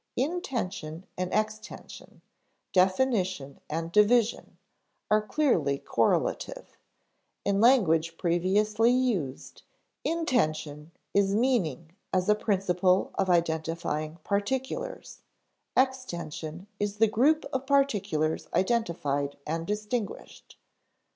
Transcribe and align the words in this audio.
Intension 0.17 1.05
and 1.15 1.31
extension, 1.31 2.23
definition 2.73 3.59
and 3.69 3.91
division, 3.91 4.57
are 5.11 5.21
clearly 5.21 5.77
correlative; 5.77 6.75
in 7.45 7.61
language 7.61 8.17
previously 8.17 8.89
used, 8.89 9.61
intension 10.03 10.91
is 11.13 11.35
meaning 11.35 11.91
as 12.11 12.27
a 12.27 12.33
principle 12.33 13.11
of 13.13 13.29
identifying 13.29 14.17
particulars; 14.23 15.21
extension 15.77 16.65
is 16.79 16.97
the 16.97 17.05
group 17.05 17.45
of 17.53 17.67
particulars 17.67 18.47
identified 18.55 19.37
and 19.45 19.67
distinguished. 19.67 20.57